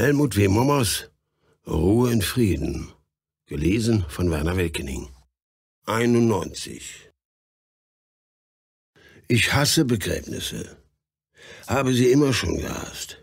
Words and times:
Helmut 0.00 0.34
W. 0.34 0.48
Mommers 0.48 1.10
Ruhe 1.66 2.10
in 2.10 2.22
Frieden. 2.22 2.90
Gelesen 3.44 4.06
von 4.08 4.30
Werner 4.30 4.56
Welkening. 4.56 5.10
91. 5.84 7.10
Ich 9.28 9.52
hasse 9.52 9.84
Begräbnisse. 9.84 10.78
Habe 11.66 11.92
sie 11.92 12.10
immer 12.10 12.32
schon 12.32 12.56
gehasst. 12.56 13.18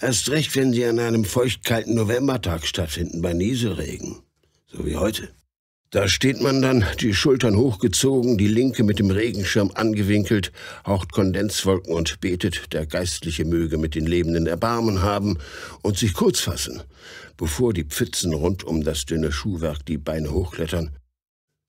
Erst 0.00 0.30
recht, 0.30 0.56
wenn 0.56 0.72
sie 0.72 0.84
an 0.84 0.98
einem 0.98 1.24
feuchtkalten 1.24 1.94
Novembertag 1.94 2.66
stattfinden 2.66 3.22
bei 3.22 3.32
Nieselregen. 3.32 4.20
So 4.66 4.84
wie 4.84 4.96
heute. 4.96 5.32
Da 5.94 6.08
steht 6.08 6.40
man 6.40 6.60
dann, 6.60 6.84
die 6.98 7.14
Schultern 7.14 7.56
hochgezogen, 7.56 8.36
die 8.36 8.48
linke 8.48 8.82
mit 8.82 8.98
dem 8.98 9.12
Regenschirm 9.12 9.70
angewinkelt, 9.74 10.50
haucht 10.84 11.12
Kondenswolken 11.12 11.94
und 11.94 12.20
betet, 12.20 12.72
der 12.72 12.84
Geistliche 12.84 13.44
möge 13.44 13.78
mit 13.78 13.94
den 13.94 14.04
Lebenden 14.04 14.48
Erbarmen 14.48 15.02
haben 15.02 15.38
und 15.82 15.96
sich 15.96 16.12
kurz 16.12 16.40
fassen, 16.40 16.82
bevor 17.36 17.72
die 17.72 17.84
Pfützen 17.84 18.32
rund 18.32 18.64
um 18.64 18.82
das 18.82 19.04
dünne 19.04 19.30
Schuhwerk 19.30 19.86
die 19.86 19.98
Beine 19.98 20.32
hochklettern. 20.32 20.90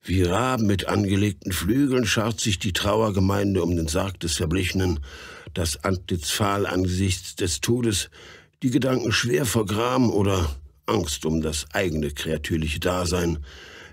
Wie 0.04 0.24
Raben 0.24 0.66
mit 0.66 0.88
angelegten 0.88 1.52
Flügeln 1.52 2.08
schart 2.08 2.40
sich 2.40 2.58
die 2.58 2.74
Trauergemeinde 2.74 3.62
um 3.62 3.76
den 3.76 3.88
Sarg 3.88 4.20
des 4.22 4.38
Verblichenen, 4.38 5.02
das 5.54 5.84
Antlitz 5.84 6.32
fahl 6.32 6.66
angesichts 6.66 7.36
des 7.36 7.62
Todes, 7.62 8.10
die 8.64 8.72
Gedanken 8.72 9.12
schwer 9.12 9.46
vor 9.46 9.68
Gram 9.68 10.10
oder 10.10 10.50
Angst 10.88 11.28
um 11.28 11.42
das 11.42 11.68
eigene 11.74 12.10
kreatürliche 12.10 12.80
Dasein, 12.80 13.38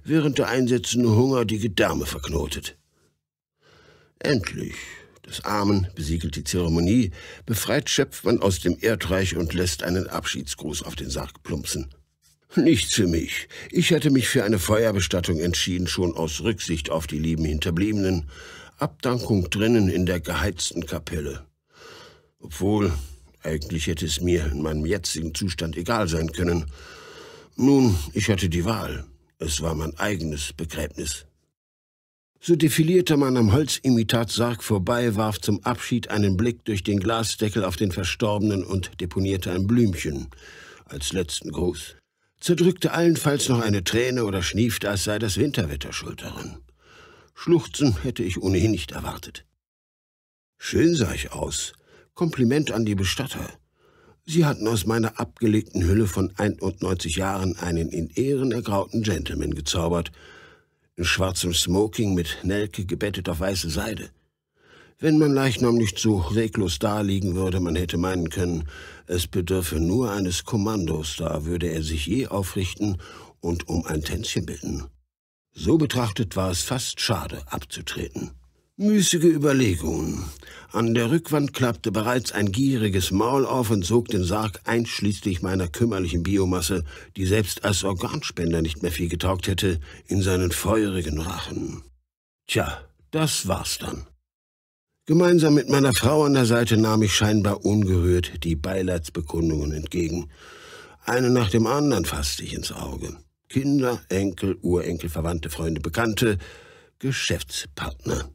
während 0.04 0.38
der 0.38 0.48
einsetzende 0.48 1.10
Hunger 1.10 1.44
die 1.44 1.58
Gedärme 1.58 2.06
verknotet. 2.06 2.76
Endlich, 4.18 4.74
des 5.26 5.44
Armen 5.44 5.88
besiegelt 5.94 6.36
die 6.36 6.44
Zeremonie, 6.44 7.10
befreit 7.46 7.88
schöpft 7.88 8.24
man 8.24 8.40
aus 8.40 8.60
dem 8.60 8.76
Erdreich 8.80 9.36
und 9.36 9.54
lässt 9.54 9.82
einen 9.82 10.08
Abschiedsgruß 10.08 10.82
auf 10.82 10.96
den 10.96 11.10
Sarg 11.10 11.42
plumpsen. 11.42 11.94
Nichts 12.54 12.94
für 12.94 13.06
mich. 13.06 13.48
Ich 13.70 13.92
hatte 13.92 14.10
mich 14.10 14.28
für 14.28 14.44
eine 14.44 14.58
Feuerbestattung 14.58 15.40
entschieden, 15.40 15.86
schon 15.86 16.14
aus 16.14 16.42
Rücksicht 16.42 16.90
auf 16.90 17.06
die 17.06 17.18
lieben 17.18 17.44
Hinterbliebenen. 17.44 18.28
Abdankung 18.76 19.48
drinnen 19.48 19.88
in 19.88 20.04
der 20.06 20.20
geheizten 20.20 20.84
Kapelle. 20.84 21.46
Obwohl, 22.40 22.92
eigentlich 23.42 23.86
hätte 23.86 24.04
es 24.04 24.20
mir 24.20 24.46
in 24.46 24.60
meinem 24.60 24.84
jetzigen 24.84 25.34
Zustand 25.34 25.76
egal 25.76 26.08
sein 26.08 26.32
können. 26.32 26.66
Nun, 27.56 27.96
ich 28.12 28.28
hatte 28.28 28.48
die 28.48 28.64
Wahl. 28.64 29.06
Es 29.44 29.60
war 29.60 29.74
mein 29.74 29.98
eigenes 29.98 30.52
Begräbnis. 30.52 31.26
So 32.40 32.54
defilierte 32.54 33.16
man 33.16 33.36
am 33.36 33.52
Holzimitatsarg 33.52 34.62
vorbei, 34.62 35.16
warf 35.16 35.40
zum 35.40 35.64
Abschied 35.64 36.10
einen 36.10 36.36
Blick 36.36 36.64
durch 36.64 36.84
den 36.84 37.00
Glasdeckel 37.00 37.64
auf 37.64 37.74
den 37.74 37.90
Verstorbenen 37.90 38.62
und 38.62 39.00
deponierte 39.00 39.50
ein 39.50 39.66
Blümchen 39.66 40.28
als 40.84 41.12
letzten 41.12 41.50
Gruß. 41.50 41.96
Zerdrückte 42.38 42.92
allenfalls 42.92 43.48
noch 43.48 43.60
eine 43.60 43.82
Träne 43.82 44.26
oder 44.26 44.42
schniefte, 44.42 44.88
als 44.88 45.02
sei 45.02 45.18
das 45.18 45.36
Winterwetter 45.38 45.92
schuld 45.92 46.22
daran. 46.22 46.58
Schluchzen 47.34 48.00
hätte 48.00 48.22
ich 48.22 48.40
ohnehin 48.40 48.70
nicht 48.70 48.92
erwartet. 48.92 49.44
Schön 50.56 50.94
sah 50.94 51.12
ich 51.12 51.32
aus. 51.32 51.72
Kompliment 52.14 52.70
an 52.70 52.84
die 52.84 52.94
Bestatter. 52.94 53.50
Sie 54.24 54.44
hatten 54.44 54.68
aus 54.68 54.86
meiner 54.86 55.18
abgelegten 55.18 55.82
Hülle 55.84 56.06
von 56.06 56.32
91 56.36 57.16
Jahren 57.16 57.56
einen 57.58 57.88
in 57.88 58.08
Ehren 58.10 58.52
ergrauten 58.52 59.02
Gentleman 59.02 59.54
gezaubert, 59.54 60.12
in 60.94 61.04
schwarzem 61.04 61.52
Smoking 61.52 62.14
mit 62.14 62.38
Nelke 62.44 62.84
gebettet 62.84 63.28
auf 63.28 63.40
weiße 63.40 63.68
Seide. 63.68 64.10
Wenn 65.00 65.18
mein 65.18 65.32
Leichnam 65.32 65.74
nicht 65.74 65.98
so 65.98 66.18
reglos 66.18 66.78
daliegen 66.78 67.34
würde, 67.34 67.58
man 67.58 67.74
hätte 67.74 67.98
meinen 67.98 68.30
können, 68.30 68.68
es 69.08 69.26
bedürfe 69.26 69.80
nur 69.80 70.12
eines 70.12 70.44
Kommandos, 70.44 71.16
da 71.16 71.44
würde 71.44 71.66
er 71.66 71.82
sich 71.82 72.06
je 72.06 72.28
aufrichten 72.28 72.98
und 73.40 73.68
um 73.68 73.84
ein 73.84 74.02
Tänzchen 74.02 74.46
bitten. 74.46 74.84
So 75.52 75.76
betrachtet 75.78 76.36
war 76.36 76.52
es 76.52 76.62
fast 76.62 77.00
schade, 77.00 77.42
abzutreten. 77.46 78.30
Müßige 78.82 79.26
Überlegungen. 79.26 80.24
An 80.72 80.92
der 80.92 81.12
Rückwand 81.12 81.52
klappte 81.52 81.92
bereits 81.92 82.32
ein 82.32 82.50
gieriges 82.50 83.12
Maul 83.12 83.46
auf 83.46 83.70
und 83.70 83.84
sog 83.84 84.08
den 84.08 84.24
Sarg 84.24 84.60
einschließlich 84.64 85.40
meiner 85.40 85.68
kümmerlichen 85.68 86.24
Biomasse, 86.24 86.82
die 87.16 87.24
selbst 87.24 87.64
als 87.64 87.84
Organspender 87.84 88.60
nicht 88.60 88.82
mehr 88.82 88.90
viel 88.90 89.08
getaugt 89.08 89.46
hätte, 89.46 89.78
in 90.08 90.20
seinen 90.20 90.50
feurigen 90.50 91.20
Rachen. 91.20 91.82
Tja, 92.48 92.82
das 93.12 93.46
war's 93.46 93.78
dann. 93.78 94.04
Gemeinsam 95.06 95.54
mit 95.54 95.68
meiner 95.68 95.94
Frau 95.94 96.24
an 96.24 96.34
der 96.34 96.46
Seite 96.46 96.76
nahm 96.76 97.02
ich 97.02 97.14
scheinbar 97.14 97.64
ungerührt 97.64 98.42
die 98.42 98.56
Beileidsbekundungen 98.56 99.72
entgegen. 99.72 100.28
Eine 101.04 101.30
nach 101.30 101.50
dem 101.50 101.68
anderen 101.68 102.04
fasste 102.04 102.42
ich 102.42 102.52
ins 102.52 102.72
Auge. 102.72 103.16
Kinder, 103.48 104.00
Enkel, 104.08 104.58
Urenkel, 104.60 105.08
Verwandte, 105.08 105.50
Freunde, 105.50 105.80
Bekannte, 105.80 106.38
Geschäftspartner. 106.98 108.28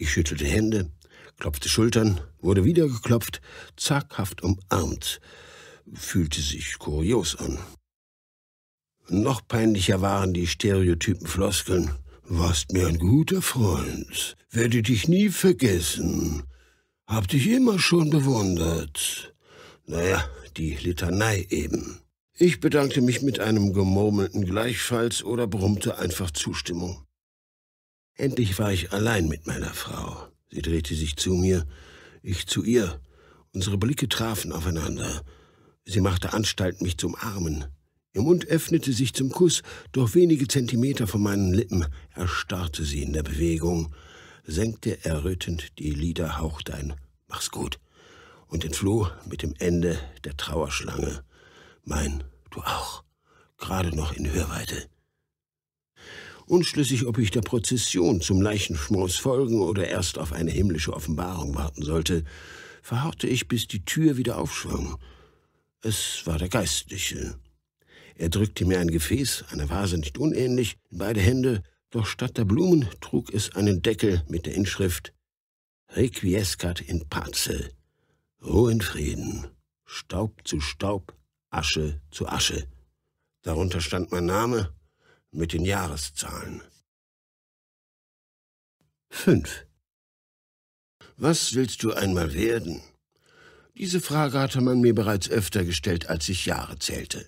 Ich 0.00 0.12
schüttelte 0.12 0.46
Hände, 0.46 0.90
klopfte 1.38 1.68
Schultern, 1.68 2.22
wurde 2.40 2.64
wieder 2.64 2.88
geklopft, 2.88 3.42
zaghaft 3.76 4.42
umarmt, 4.42 5.20
fühlte 5.92 6.40
sich 6.40 6.78
kurios 6.78 7.36
an. 7.36 7.58
Noch 9.10 9.46
peinlicher 9.46 10.00
waren 10.00 10.32
die 10.32 10.46
stereotypen 10.46 11.26
Floskeln. 11.26 11.90
Warst 12.22 12.72
mir 12.72 12.86
ein 12.86 12.98
guter 12.98 13.42
Freund, 13.42 14.38
werde 14.50 14.80
dich 14.80 15.06
nie 15.06 15.28
vergessen, 15.28 16.44
hab 17.06 17.28
dich 17.28 17.46
immer 17.48 17.78
schon 17.78 18.08
bewundert. 18.08 19.34
Naja, 19.84 20.24
die 20.56 20.76
Litanei 20.76 21.46
eben. 21.50 22.00
Ich 22.38 22.60
bedankte 22.60 23.02
mich 23.02 23.20
mit 23.20 23.38
einem 23.38 23.74
gemurmelten 23.74 24.46
Gleichfalls 24.46 25.22
oder 25.22 25.46
brummte 25.46 25.98
einfach 25.98 26.30
Zustimmung. 26.30 27.04
Endlich 28.20 28.58
war 28.58 28.70
ich 28.70 28.92
allein 28.92 29.28
mit 29.28 29.46
meiner 29.46 29.72
Frau. 29.72 30.28
Sie 30.50 30.60
drehte 30.60 30.94
sich 30.94 31.16
zu 31.16 31.32
mir, 31.32 31.66
ich 32.22 32.46
zu 32.46 32.62
ihr. 32.62 33.00
Unsere 33.54 33.78
Blicke 33.78 34.10
trafen 34.10 34.52
aufeinander. 34.52 35.24
Sie 35.86 36.02
machte 36.02 36.34
Anstalt, 36.34 36.82
mich 36.82 36.98
zu 36.98 37.06
umarmen. 37.06 37.64
Ihr 38.12 38.20
Mund 38.20 38.46
öffnete 38.46 38.92
sich 38.92 39.14
zum 39.14 39.30
Kuss, 39.30 39.62
doch 39.92 40.14
wenige 40.14 40.46
Zentimeter 40.48 41.06
von 41.06 41.22
meinen 41.22 41.54
Lippen 41.54 41.86
erstarrte 42.14 42.84
sie 42.84 43.02
in 43.02 43.14
der 43.14 43.22
Bewegung, 43.22 43.94
senkte 44.44 45.02
errötend 45.02 45.78
die 45.78 45.92
Lider, 45.92 46.40
hauchte 46.40 46.74
ein 46.74 46.92
Mach's 47.26 47.50
gut 47.50 47.80
und 48.48 48.66
entfloh 48.66 49.08
mit 49.24 49.42
dem 49.42 49.54
Ende 49.58 49.98
der 50.24 50.36
Trauerschlange. 50.36 51.24
Mein, 51.84 52.22
du 52.50 52.60
auch, 52.60 53.02
gerade 53.56 53.96
noch 53.96 54.12
in 54.12 54.30
Hörweite. 54.30 54.90
Unschlüssig, 56.50 57.06
ob 57.06 57.18
ich 57.18 57.30
der 57.30 57.42
Prozession 57.42 58.20
zum 58.20 58.42
Leichenschmaus 58.42 59.14
folgen 59.14 59.60
oder 59.60 59.86
erst 59.86 60.18
auf 60.18 60.32
eine 60.32 60.50
himmlische 60.50 60.92
Offenbarung 60.92 61.54
warten 61.54 61.84
sollte, 61.84 62.24
verharrte 62.82 63.28
ich, 63.28 63.46
bis 63.46 63.68
die 63.68 63.84
Tür 63.84 64.16
wieder 64.16 64.36
aufschwang. 64.36 64.96
Es 65.80 66.22
war 66.24 66.38
der 66.38 66.48
Geistliche. 66.48 67.36
Er 68.16 68.30
drückte 68.30 68.64
mir 68.64 68.80
ein 68.80 68.90
Gefäß, 68.90 69.44
eine 69.52 69.70
Vase 69.70 69.96
nicht 69.96 70.18
unähnlich, 70.18 70.76
in 70.90 70.98
beide 70.98 71.20
Hände, 71.20 71.62
doch 71.90 72.04
statt 72.04 72.36
der 72.36 72.46
Blumen 72.46 72.88
trug 73.00 73.32
es 73.32 73.54
einen 73.54 73.80
Deckel 73.80 74.24
mit 74.26 74.46
der 74.46 74.54
Inschrift 74.54 75.14
Requiescat 75.90 76.80
in 76.80 77.08
pace, 77.08 77.70
Ruhe 78.44 78.72
in 78.72 78.80
Frieden, 78.80 79.46
Staub 79.84 80.40
zu 80.42 80.60
Staub, 80.60 81.14
Asche 81.50 82.00
zu 82.10 82.26
Asche. 82.26 82.66
Darunter 83.42 83.80
stand 83.80 84.10
mein 84.10 84.26
Name 84.26 84.74
mit 85.32 85.52
den 85.52 85.64
Jahreszahlen. 85.64 86.62
5. 89.10 89.66
Was 91.16 91.54
willst 91.54 91.82
du 91.82 91.92
einmal 91.92 92.34
werden? 92.34 92.80
Diese 93.76 94.00
Frage 94.00 94.38
hatte 94.38 94.60
man 94.60 94.80
mir 94.80 94.94
bereits 94.94 95.30
öfter 95.30 95.64
gestellt, 95.64 96.08
als 96.08 96.28
ich 96.28 96.46
Jahre 96.46 96.78
zählte. 96.78 97.26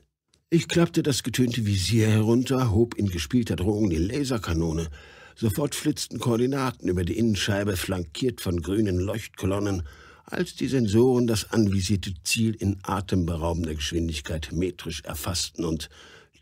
Ich 0.50 0.68
klappte 0.68 1.02
das 1.02 1.22
getönte 1.22 1.64
Visier 1.64 2.08
herunter, 2.08 2.72
hob 2.72 2.94
in 2.94 3.08
gespielter 3.08 3.56
Drohung 3.56 3.88
die 3.88 3.96
Laserkanone. 3.96 4.88
Sofort 5.34 5.74
flitzten 5.74 6.18
Koordinaten 6.18 6.88
über 6.88 7.04
die 7.04 7.16
Innenscheibe, 7.16 7.76
flankiert 7.76 8.40
von 8.40 8.60
grünen 8.60 8.98
Leuchtkolonnen, 8.98 9.82
als 10.24 10.54
die 10.54 10.68
Sensoren 10.68 11.26
das 11.26 11.50
anvisierte 11.52 12.12
Ziel 12.22 12.54
in 12.54 12.78
atemberaubender 12.82 13.74
Geschwindigkeit 13.74 14.50
metrisch 14.52 15.02
erfassten 15.04 15.64
und 15.64 15.88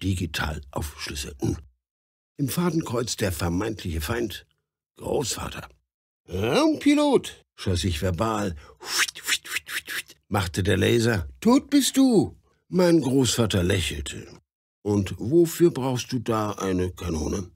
digital 0.03 0.61
aufschlüsselten. 0.71 1.59
Im 2.37 2.49
Fadenkreuz 2.49 3.17
der 3.17 3.33
vermeintliche 3.33 4.01
Feind 4.01 4.47
Großvater. 4.97 5.69
Raumpilot, 6.29 7.45
schoss 7.57 7.85
ich 7.85 8.01
verbal, 8.01 8.55
machte 10.31 10.63
der 10.63 10.77
Laser. 10.77 11.29
Tot 11.41 11.71
bist 11.71 11.97
du. 11.97 12.37
Mein 12.69 13.01
Großvater 13.01 13.63
lächelte. 13.63 14.27
Und 14.83 15.15
wofür 15.19 15.71
brauchst 15.71 16.13
du 16.13 16.21
da 16.21 16.53
eine 16.53 16.91
Kanone? 16.93 17.51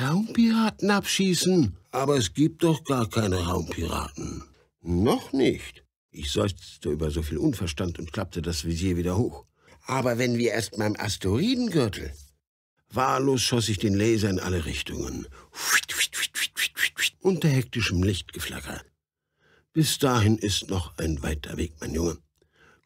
Raumpiraten 0.00 0.90
abschießen. 0.90 1.76
Aber 1.90 2.16
es 2.16 2.32
gibt 2.32 2.62
doch 2.62 2.84
gar 2.84 3.08
keine 3.10 3.44
Raumpiraten. 3.44 4.44
Noch 4.80 5.32
nicht. 5.32 5.84
Ich 6.10 6.30
seufzte 6.30 6.90
über 6.90 7.10
so 7.10 7.22
viel 7.22 7.38
Unverstand 7.38 7.98
und 7.98 8.12
klappte 8.12 8.40
das 8.40 8.64
Visier 8.64 8.96
wieder 8.96 9.16
hoch. 9.16 9.44
Aber 9.86 10.18
wenn 10.18 10.38
wir 10.38 10.52
erst 10.52 10.76
beim 10.76 10.96
Asteroidengürtel. 10.96 12.12
Wahllos 12.90 13.42
schoss 13.42 13.68
ich 13.68 13.78
den 13.78 13.94
Laser 13.94 14.30
in 14.30 14.38
alle 14.38 14.64
Richtungen. 14.64 15.26
Unter 17.20 17.48
hektischem 17.48 18.02
Lichtgeflacker. 18.02 18.82
Bis 19.72 19.98
dahin 19.98 20.36
ist 20.36 20.68
noch 20.68 20.98
ein 20.98 21.22
weiter 21.22 21.56
Weg, 21.56 21.72
mein 21.80 21.94
Junge. 21.94 22.18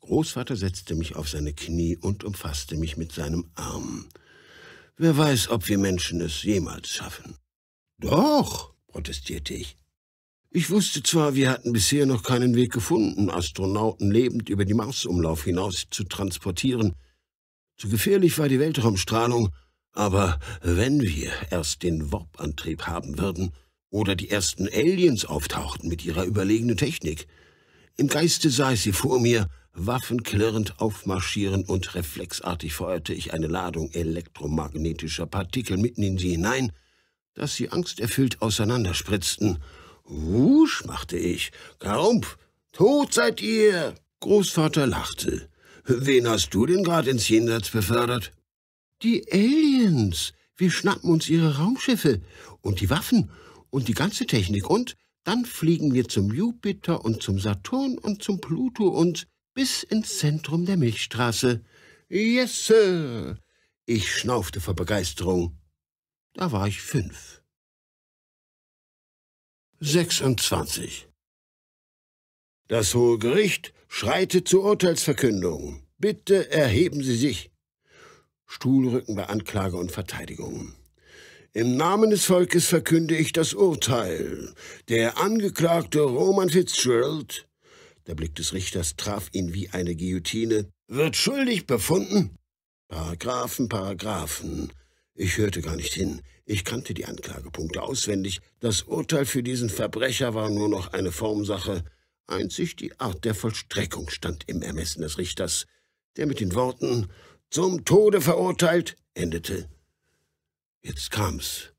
Großvater 0.00 0.54
setzte 0.54 0.94
mich 0.94 1.16
auf 1.16 1.28
seine 1.28 1.52
Knie 1.52 1.96
und 1.96 2.22
umfasste 2.22 2.76
mich 2.76 2.96
mit 2.96 3.12
seinem 3.12 3.50
Arm. 3.56 4.08
Wer 4.96 5.16
weiß, 5.16 5.48
ob 5.48 5.68
wir 5.68 5.78
Menschen 5.78 6.20
es 6.20 6.42
jemals 6.44 6.88
schaffen. 6.88 7.36
Doch, 7.98 8.74
protestierte 8.86 9.54
ich. 9.54 9.76
Ich 10.56 10.70
wusste 10.70 11.02
zwar, 11.02 11.34
wir 11.34 11.50
hatten 11.50 11.74
bisher 11.74 12.06
noch 12.06 12.22
keinen 12.22 12.54
Weg 12.54 12.72
gefunden, 12.72 13.28
Astronauten 13.28 14.10
lebend 14.10 14.48
über 14.48 14.64
die 14.64 14.72
Marsumlauf 14.72 15.44
hinaus 15.44 15.84
zu 15.90 16.04
transportieren. 16.04 16.94
Zu 17.76 17.90
gefährlich 17.90 18.38
war 18.38 18.48
die 18.48 18.58
Weltraumstrahlung, 18.58 19.50
aber 19.92 20.40
wenn 20.62 21.02
wir 21.02 21.30
erst 21.50 21.82
den 21.82 22.10
Warp-Antrieb 22.10 22.86
haben 22.86 23.18
würden 23.18 23.52
oder 23.90 24.16
die 24.16 24.30
ersten 24.30 24.66
Aliens 24.66 25.26
auftauchten 25.26 25.90
mit 25.90 26.06
ihrer 26.06 26.24
überlegenen 26.24 26.78
Technik, 26.78 27.26
im 27.98 28.06
Geiste 28.06 28.48
sah 28.48 28.72
ich 28.72 28.80
sie 28.80 28.92
vor 28.92 29.20
mir, 29.20 29.50
waffenklirrend 29.74 30.80
aufmarschieren 30.80 31.64
und 31.64 31.94
reflexartig 31.94 32.72
feuerte 32.72 33.12
ich 33.12 33.34
eine 33.34 33.48
Ladung 33.48 33.90
elektromagnetischer 33.90 35.26
Partikel 35.26 35.76
mitten 35.76 36.02
in 36.02 36.16
sie 36.16 36.30
hinein, 36.30 36.72
dass 37.34 37.56
sie 37.56 37.68
angsterfüllt 37.68 38.40
auseinanderspritzten. 38.40 39.58
Wusch, 40.06 40.84
machte 40.84 41.16
ich. 41.16 41.50
Karumpf, 41.78 42.38
tot 42.72 43.12
seid 43.12 43.42
ihr! 43.42 43.94
Großvater 44.20 44.86
lachte. 44.86 45.48
Wen 45.84 46.28
hast 46.28 46.54
du 46.54 46.66
denn 46.66 46.82
gerade 46.82 47.10
ins 47.10 47.28
Jenseits 47.28 47.70
befördert? 47.70 48.32
Die 49.02 49.30
Aliens. 49.30 50.32
Wir 50.56 50.70
schnappen 50.70 51.10
uns 51.10 51.28
ihre 51.28 51.58
Raumschiffe 51.58 52.22
und 52.62 52.80
die 52.80 52.88
Waffen 52.88 53.30
und 53.70 53.88
die 53.88 53.94
ganze 53.94 54.26
Technik 54.26 54.70
und 54.70 54.96
dann 55.22 55.44
fliegen 55.44 55.92
wir 55.92 56.08
zum 56.08 56.32
Jupiter 56.32 57.04
und 57.04 57.22
zum 57.22 57.38
Saturn 57.38 57.98
und 57.98 58.22
zum 58.22 58.40
Pluto 58.40 58.88
und 58.88 59.26
bis 59.54 59.82
ins 59.82 60.18
Zentrum 60.18 60.64
der 60.64 60.76
Milchstraße. 60.76 61.62
Yes, 62.08 62.66
Sir. 62.66 63.38
Ich 63.84 64.14
schnaufte 64.14 64.60
vor 64.60 64.74
Begeisterung. 64.74 65.58
Da 66.32 66.52
war 66.52 66.68
ich 66.68 66.80
fünf. 66.80 67.35
26. 69.80 71.06
Das 72.66 72.94
Hohe 72.94 73.18
Gericht 73.18 73.74
schreitet 73.88 74.48
zur 74.48 74.64
Urteilsverkündung. 74.64 75.82
Bitte 75.98 76.50
erheben 76.50 77.02
Sie 77.02 77.16
sich. 77.16 77.50
Stuhlrücken 78.46 79.16
bei 79.16 79.26
Anklage 79.26 79.76
und 79.76 79.92
Verteidigung. 79.92 80.72
Im 81.52 81.76
Namen 81.76 82.08
des 82.08 82.24
Volkes 82.24 82.66
verkünde 82.66 83.16
ich 83.16 83.32
das 83.32 83.52
Urteil. 83.52 84.54
Der 84.88 85.18
Angeklagte 85.18 86.00
Roman 86.00 86.48
Fitzgerald, 86.48 87.46
der 88.06 88.14
Blick 88.14 88.34
des 88.34 88.54
Richters 88.54 88.96
traf 88.96 89.28
ihn 89.32 89.52
wie 89.52 89.68
eine 89.70 89.94
Guillotine, 89.94 90.70
wird 90.88 91.16
schuldig 91.16 91.66
befunden. 91.66 92.38
Paragraphen, 92.88 93.68
Paragraphen. 93.68 94.72
Ich 95.14 95.36
hörte 95.36 95.60
gar 95.60 95.76
nicht 95.76 95.92
hin. 95.92 96.22
Ich 96.48 96.64
kannte 96.64 96.94
die 96.94 97.06
Anklagepunkte 97.06 97.82
auswendig. 97.82 98.40
Das 98.60 98.82
Urteil 98.82 99.26
für 99.26 99.42
diesen 99.42 99.68
Verbrecher 99.68 100.32
war 100.34 100.48
nur 100.48 100.68
noch 100.68 100.92
eine 100.92 101.10
Formsache. 101.10 101.84
Einzig 102.28 102.76
die 102.76 102.98
Art 103.00 103.24
der 103.24 103.34
Vollstreckung 103.34 104.08
stand 104.10 104.44
im 104.48 104.62
Ermessen 104.62 105.02
des 105.02 105.18
Richters, 105.18 105.66
der 106.16 106.26
mit 106.26 106.38
den 106.38 106.54
Worten 106.54 107.08
zum 107.50 107.84
Tode 107.84 108.20
verurteilt 108.20 108.96
endete. 109.14 109.68
Jetzt 110.82 111.10
kam's. 111.10 111.72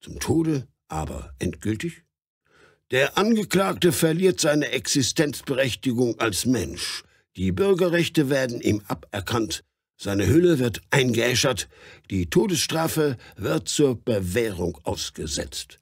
Zum 0.00 0.20
Tode, 0.20 0.68
aber 0.88 1.34
endgültig? 1.38 2.02
Der 2.90 3.16
Angeklagte 3.16 3.90
verliert 3.90 4.38
seine 4.38 4.70
Existenzberechtigung 4.70 6.20
als 6.20 6.44
Mensch. 6.44 7.04
Die 7.36 7.52
Bürgerrechte 7.52 8.28
werden 8.28 8.60
ihm 8.60 8.82
aberkannt. 8.86 9.64
Seine 10.02 10.26
Hülle 10.26 10.58
wird 10.58 10.80
eingeäschert. 10.88 11.68
Die 12.08 12.30
Todesstrafe 12.30 13.18
wird 13.36 13.68
zur 13.68 14.02
Bewährung 14.02 14.78
ausgesetzt. 14.84 15.78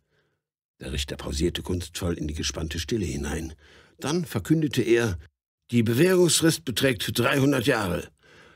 Der 0.80 0.92
Richter 0.92 1.16
pausierte 1.16 1.62
kunstvoll 1.62 2.18
in 2.18 2.26
die 2.26 2.34
gespannte 2.34 2.80
Stille 2.80 3.06
hinein. 3.06 3.54
Dann 4.00 4.24
verkündete 4.24 4.82
er, 4.82 5.18
die 5.70 5.84
Bewährungsfrist 5.84 6.64
beträgt 6.64 7.16
300 7.16 7.64
Jahre. 7.68 8.08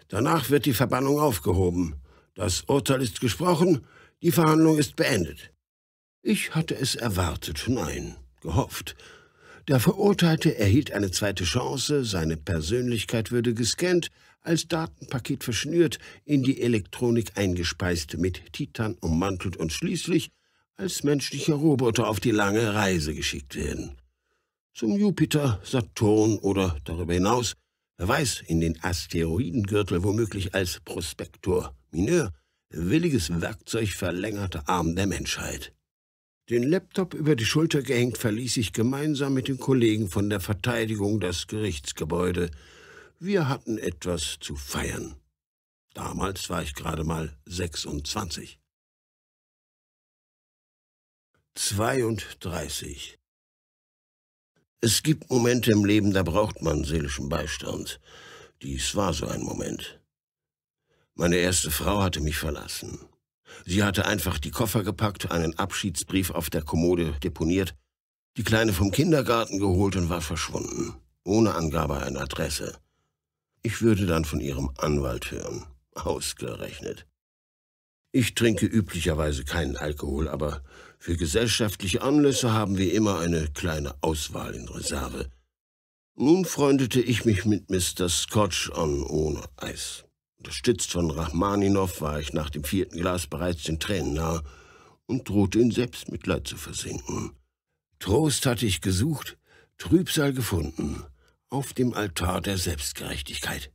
Danach 0.09 0.51
wird 0.51 0.67
die 0.67 0.73
Verbannung 0.73 1.21
aufgehoben. 1.21 1.95
Das 2.35 2.63
Urteil 2.63 3.01
ist 3.01 3.21
gesprochen, 3.21 3.87
die 4.21 4.33
Verhandlung 4.33 4.79
ist 4.79 4.97
beendet. 4.97 5.53
Ich 6.23 6.57
hatte 6.57 6.75
es 6.75 6.97
erwartet, 6.97 7.67
nein, 7.69 8.17
gehofft. 8.41 8.97
Der 9.69 9.79
Verurteilte 9.79 10.59
erhielt 10.59 10.91
eine 10.91 11.13
zweite 11.13 11.45
Chance, 11.45 12.05
seine 12.05 12.37
Persönlichkeit 12.37 13.31
würde 13.31 13.55
gescannt, 13.55 14.11
als 14.43 14.69
Datenpaket 14.69 15.45
verschnürt, 15.45 15.99
in 16.25 16.43
die 16.43 16.61
Elektronik 16.61 17.33
eingespeist, 17.37 18.19
mit 18.19 18.53
Titan 18.53 18.95
ummantelt 19.01 19.57
und 19.57 19.73
schließlich 19.73 20.31
als 20.77 21.05
menschlicher 21.05 21.55
Roboter 21.55 22.09
auf 22.09 22.21
die 22.21 22.31
lange 22.31 22.75
Reise 22.75 23.15
geschickt 23.15 23.57
werden. 23.57 23.97
Zum 24.75 24.97
Jupiter, 24.99 25.61
Saturn 25.65 26.39
oder 26.39 26.77
darüber 26.85 27.15
hinaus 27.15 27.55
Wer 28.03 28.09
weiß, 28.09 28.43
in 28.49 28.61
den 28.61 28.83
Asteroidengürtel 28.83 30.03
womöglich 30.03 30.55
als 30.57 30.81
Prospektor, 30.81 31.73
Mineur, 31.93 32.33
williges 32.71 33.41
Werkzeug 33.41 33.91
verlängerter 33.91 34.69
Arm 34.69 34.97
der 34.97 35.07
Menschheit. 35.07 35.73
Den 36.51 36.65
Laptop 36.65 37.15
über 37.15 37.37
die 37.37 37.45
Schulter 37.45 37.83
gehängt, 37.83 38.19
verließ 38.19 38.57
ich 38.57 38.73
gemeinsam 38.73 39.35
mit 39.35 39.47
den 39.47 39.59
Kollegen 39.59 40.09
von 40.09 40.29
der 40.31 40.41
Verteidigung 40.41 41.21
das 41.21 41.47
Gerichtsgebäude. 41.47 42.51
Wir 43.25 43.49
hatten 43.49 43.79
etwas 43.79 44.39
zu 44.41 44.57
feiern. 44.57 45.15
Damals 45.95 46.51
war 46.51 46.61
ich 46.61 46.75
gerade 46.75 47.05
mal 47.05 47.39
26. 47.47 48.59
32. 51.55 53.21
Es 54.81 55.05
gibt 55.05 55.31
Momente 55.31 55.71
im 55.71 55.85
Leben, 55.85 56.13
da 56.13 56.25
braucht 56.25 56.63
man 56.63 56.83
seelischen 56.83 57.29
Beistand. 57.29 58.01
Dies 58.61 58.97
war 58.97 59.15
so 59.15 59.29
ein 59.29 59.43
Moment. 59.43 60.01
Meine 61.15 61.37
erste 61.37 61.71
Frau 61.71 62.03
hatte 62.03 62.21
mich 62.21 62.39
verlassen. 62.39 62.99
Sie 63.65 63.85
hatte 63.85 64.05
einfach 64.05 64.41
die 64.41 64.51
Koffer 64.51 64.83
gepackt, 64.83 65.31
einen 65.31 65.57
Abschiedsbrief 65.61 66.33
auf 66.33 66.51
der 66.51 66.63
Kommode 66.63 67.13
deponiert, 67.21 67.77
die 68.37 68.43
Kleine 68.43 68.73
vom 68.73 68.91
Kindergarten 68.91 69.61
geholt 69.61 69.95
und 69.95 70.09
war 70.09 70.23
verschwunden, 70.23 70.97
ohne 71.23 71.55
Angabe 71.55 72.03
einer 72.03 72.23
Adresse. 72.23 72.83
Ich 73.63 73.81
würde 73.81 74.07
dann 74.07 74.25
von 74.25 74.41
ihrem 74.41 74.71
Anwalt 74.79 75.31
hören. 75.31 75.67
Ausgerechnet. 75.95 77.07
Ich 78.13 78.35
trinke 78.35 78.67
üblicherweise 78.67 79.45
keinen 79.45 79.77
Alkohol, 79.77 80.29
aber 80.29 80.63
für 80.99 81.17
gesellschaftliche 81.17 82.03
Anlässe 82.03 82.53
haben 82.53 82.77
wir 82.77 82.93
immer 82.93 83.19
eine 83.19 83.49
kleine 83.49 83.95
Auswahl 84.03 84.55
in 84.55 84.69
Reserve. 84.69 85.31
Nun 86.15 86.45
freundete 86.45 87.01
ich 87.01 87.25
mich 87.25 87.45
mit 87.47 87.71
Mr. 87.71 88.09
Scotch 88.09 88.71
an 88.71 89.03
ohne 89.03 89.43
Eis. 89.57 90.05
Unterstützt 90.39 90.93
von 90.93 91.11
Rachmaninow 91.11 92.01
war 92.01 92.21
ich 92.21 92.33
nach 92.33 92.51
dem 92.51 92.65
vierten 92.65 92.99
Glas 92.99 93.29
bereits 93.29 93.63
den 93.63 93.81
Tränen 93.81 94.15
nahe 94.15 94.43
und 95.07 95.29
drohte 95.29 95.61
in 95.61 95.71
Selbstmitleid 95.71 96.47
zu 96.47 96.57
versinken. 96.57 97.33
Trost 97.99 98.45
hatte 98.45 98.67
ich 98.67 98.81
gesucht, 98.81 99.39
Trübsal 99.79 100.33
gefunden, 100.33 101.03
auf 101.53 101.75
dem 101.75 101.93
Altar 101.93 102.41
der 102.41 102.57
Selbstgerechtigkeit. 102.57 103.71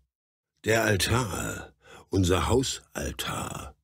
Der 0.66 0.84
Altar, 0.84 1.74
unser 2.10 2.48
Hausaltar, 2.50 3.76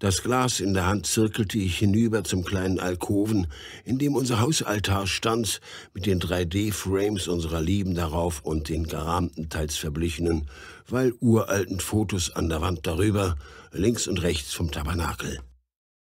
das 0.00 0.24
Glas 0.24 0.58
in 0.58 0.74
der 0.74 0.86
Hand 0.86 1.06
zirkelte 1.06 1.58
ich 1.58 1.78
hinüber 1.78 2.24
zum 2.24 2.44
kleinen 2.44 2.80
Alkoven, 2.80 3.46
in 3.84 3.98
dem 3.98 4.16
unser 4.16 4.40
Hausaltar 4.40 5.06
stand, 5.06 5.60
mit 5.94 6.06
den 6.06 6.20
3D-Frames 6.20 7.28
unserer 7.28 7.60
Lieben 7.60 7.94
darauf 7.94 8.40
und 8.40 8.68
den 8.68 8.88
gerahmten, 8.88 9.48
teils 9.48 9.76
verblichenen, 9.76 10.48
weil 10.88 11.12
uralten 11.20 11.78
Fotos 11.78 12.32
an 12.32 12.48
der 12.48 12.60
Wand 12.60 12.84
darüber, 12.88 13.36
links 13.70 14.08
und 14.08 14.20
rechts 14.22 14.52
vom 14.52 14.72
Tabernakel. 14.72 15.38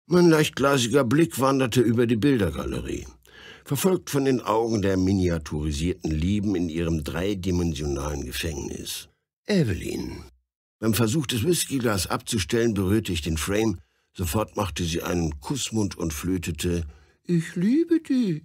Mein 0.07 0.29
leichtglasiger 0.29 1.05
Blick 1.05 1.39
wanderte 1.39 1.79
über 1.79 2.05
die 2.05 2.17
Bildergalerie, 2.17 3.07
verfolgt 3.65 4.11
von 4.11 4.25
den 4.25 4.41
Augen 4.41 4.81
der 4.81 4.95
miniaturisierten 4.95 6.11
Lieben 6.11 6.55
in 6.55 6.69
ihrem 6.69 7.03
dreidimensionalen 7.03 8.23
Gefängnis. 8.23 9.09
Evelyn. 9.47 10.23
Beim 10.79 10.93
Versuch, 10.93 11.25
das 11.25 11.43
Whiskyglas 11.43 12.07
abzustellen, 12.07 12.73
berührte 12.73 13.11
ich 13.11 13.21
den 13.21 13.37
Frame 13.37 13.79
Sofort 14.17 14.55
machte 14.55 14.85
sie 14.85 15.01
einen 15.03 15.41
Kussmund 15.41 15.97
und 15.97 16.13
flötete 16.13 16.85
Ich 17.23 17.55
liebe 17.55 17.99
dich. 17.99 18.43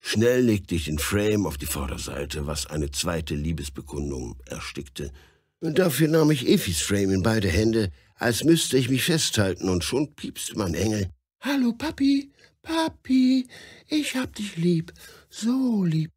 Schnell 0.00 0.42
legte 0.42 0.74
ich 0.74 0.86
den 0.86 0.98
Frame 0.98 1.44
auf 1.44 1.58
die 1.58 1.66
Vorderseite, 1.66 2.46
was 2.46 2.66
eine 2.66 2.90
zweite 2.90 3.34
Liebesbekundung 3.34 4.36
erstickte. 4.46 5.12
Und 5.60 5.78
dafür 5.78 6.08
nahm 6.08 6.30
ich 6.30 6.48
Efis 6.48 6.80
Frame 6.80 7.10
in 7.10 7.22
beide 7.22 7.48
Hände, 7.48 7.92
als 8.14 8.44
müsste 8.44 8.78
ich 8.78 8.88
mich 8.88 9.04
festhalten, 9.04 9.68
und 9.68 9.84
schon 9.84 10.14
piepste 10.14 10.56
mein 10.56 10.72
Engel. 10.72 11.10
Hallo, 11.40 11.74
Papi, 11.74 12.32
Papi, 12.62 13.46
ich 13.88 14.16
hab 14.16 14.34
dich 14.34 14.56
lieb, 14.56 14.92
so 15.28 15.84
lieb. 15.84 16.10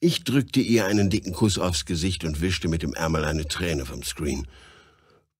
Ich 0.00 0.22
drückte 0.22 0.60
ihr 0.60 0.86
einen 0.86 1.10
dicken 1.10 1.32
Kuss 1.32 1.58
aufs 1.58 1.84
Gesicht 1.84 2.24
und 2.24 2.40
wischte 2.40 2.68
mit 2.68 2.82
dem 2.82 2.94
Ärmel 2.94 3.24
eine 3.24 3.48
Träne 3.48 3.84
vom 3.84 4.02
Screen. 4.02 4.46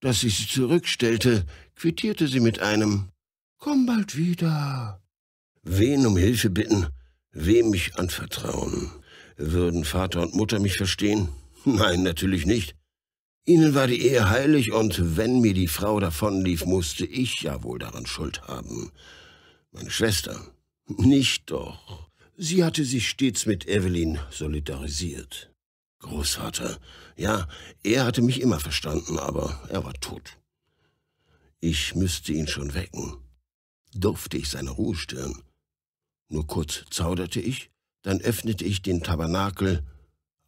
Dass 0.01 0.25
ich 0.25 0.37
sie 0.37 0.49
zurückstellte, 0.49 1.45
quittierte 1.77 2.27
sie 2.27 2.41
mit 2.41 2.61
einem 2.61 3.09
Komm 3.59 3.87
bald 3.87 4.17
wieder. 4.17 5.01
Wen 5.63 6.07
um 6.07 6.17
Hilfe 6.17 6.51
bitten, 6.51 6.87
wem 7.33 7.71
mich 7.71 7.97
anvertrauen? 7.97 8.91
Würden 9.37 9.85
Vater 9.85 10.23
und 10.23 10.35
Mutter 10.35 10.59
mich 10.59 10.77
verstehen? 10.77 11.29
Nein, 11.65 12.03
natürlich 12.03 12.47
nicht. 12.47 12.75
Ihnen 13.45 13.75
war 13.75 13.87
die 13.87 14.03
Ehe 14.03 14.29
heilig, 14.29 14.73
und 14.73 15.17
wenn 15.17 15.41
mir 15.41 15.55
die 15.55 15.69
Frau 15.69 16.01
davonlief, 16.01 16.67
musste 16.67 17.07
ich 17.07 17.43
ja 17.43 17.63
wohl 17.63 17.79
daran 17.79 18.07
Schuld 18.07 18.43
haben. 18.43 18.93
Meine 19.71 19.91
Schwester. 19.91 20.53
Nicht 20.87 21.51
doch. 21.51 22.09
Sie 22.37 22.65
hatte 22.65 22.85
sich 22.85 23.09
stets 23.09 23.47
mit 23.47 23.67
Evelyn 23.69 24.19
solidarisiert. 24.31 25.53
Großvater. 25.99 26.79
Ja, 27.17 27.49
er 27.83 28.07
hatte 28.07 28.23
mich 28.23 28.41
immer 28.41 28.61
verstanden, 28.61 29.19
aber 29.19 29.63
er 29.69 29.85
war 29.85 29.95
tot. 29.95 30.39
Ich 31.61 31.95
müsste 31.95 32.33
ihn 32.33 32.47
schon 32.47 32.75
wecken. 32.75 33.19
Durfte 33.93 34.39
ich 34.39 34.49
seine 34.49 34.71
Ruhe 34.71 34.95
stören? 34.95 35.43
Nur 36.29 36.47
kurz 36.47 36.85
zauderte 36.91 37.41
ich, 37.41 37.71
dann 38.03 38.21
öffnete 38.21 38.65
ich 38.65 38.81
den 38.83 39.03
Tabernakel. 39.03 39.83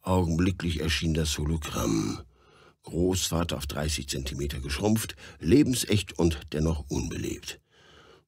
Augenblicklich 0.01 0.79
erschien 0.79 1.13
das 1.13 1.37
Hologramm. 1.37 2.21
Großvater 2.83 3.57
auf 3.57 3.67
30 3.67 4.07
Zentimeter 4.07 4.59
geschrumpft, 4.59 5.15
lebensecht 5.39 6.17
und 6.17 6.39
dennoch 6.53 6.85
unbelebt. 6.89 7.59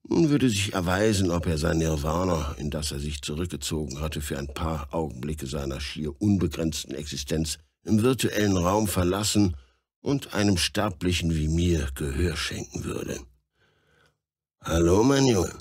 Nun 0.06 0.28
würde 0.28 0.50
sich 0.50 0.74
erweisen, 0.74 1.30
ob 1.30 1.46
er 1.46 1.56
sein 1.56 1.78
Nirvana, 1.78 2.54
in 2.58 2.70
das 2.70 2.92
er 2.92 3.00
sich 3.00 3.22
zurückgezogen 3.22 4.00
hatte, 4.00 4.20
für 4.20 4.38
ein 4.38 4.52
paar 4.52 4.92
Augenblicke 4.92 5.46
seiner 5.46 5.80
schier 5.80 6.20
unbegrenzten 6.20 6.94
Existenz 6.94 7.58
im 7.84 8.02
virtuellen 8.02 8.56
Raum 8.56 8.86
verlassen 8.86 9.56
und 10.00 10.34
einem 10.34 10.58
Sterblichen 10.58 11.34
wie 11.34 11.48
mir 11.48 11.88
Gehör 11.94 12.36
schenken 12.36 12.84
würde. 12.84 13.18
Hallo, 14.60 15.02
mein 15.02 15.26
Junge, 15.26 15.52